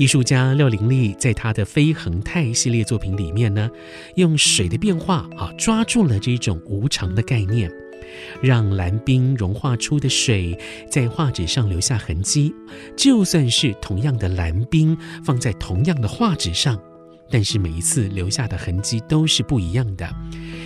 [0.00, 3.70] 艺术家廖玲丽在她的非恒态系列作品里面呢，
[4.14, 7.70] 用水的变化啊，抓住了这种无常的概念，
[8.40, 10.58] 让蓝冰融化出的水
[10.90, 12.50] 在画纸上留下痕迹，
[12.96, 16.80] 就算是同样的蓝冰放在同样的画纸上。
[17.32, 20.12] 但是每一次留下的痕迹都是不一样的，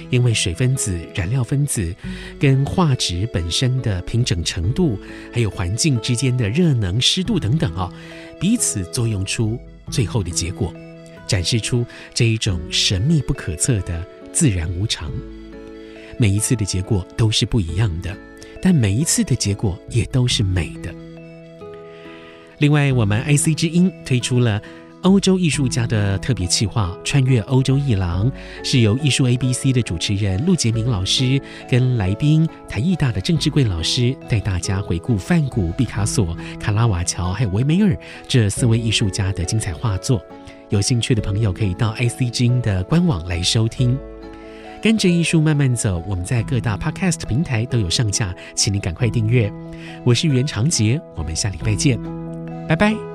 [0.09, 1.95] 因为水分子、燃料分子
[2.41, 4.99] 跟画纸本身的平整程度，
[5.30, 7.93] 还有环境之间的热能、湿度等等啊，
[8.45, 9.59] 彼此作用出
[9.90, 10.70] 最后的结果，
[11.26, 11.82] 展示出
[12.12, 15.11] 这一种神秘不可测的自然无常。
[16.18, 18.14] 每一次的结果都是不一样的，
[18.61, 20.95] 但每一次的结果也都是美的。
[22.59, 24.61] 另外，我们 IC 之音推出了
[25.05, 28.30] 欧洲艺术家的特别企划《穿越欧洲艺廊》，
[28.62, 31.40] 是由艺术 ABC 的主持人陆杰明老师
[31.70, 37.96] 跟来宾台艺大的郑志贵老师带大家回顾梵谷、毕卡索、卡拉瓦乔还有维梅尔
[38.26, 40.20] 这四位艺术家的精彩画作。
[40.70, 43.96] 有兴趣的朋友可以到 IC 之音的官网来收听。
[44.82, 49.52] 跟着艺术慢慢走，我们在各大 Podcast 平台都有上架，请你赶快订阅。
[50.02, 51.98] 我是袁长杰，我们下礼拜见。
[52.66, 53.13] 拜拜。